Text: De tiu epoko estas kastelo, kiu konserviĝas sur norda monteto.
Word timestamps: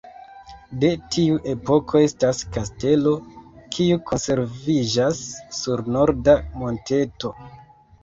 De 0.83 0.87
tiu 1.15 1.35
epoko 1.53 2.01
estas 2.07 2.41
kastelo, 2.57 3.15
kiu 3.77 4.01
konserviĝas 4.11 5.23
sur 5.63 5.89
norda 5.99 6.41
monteto. 6.65 7.37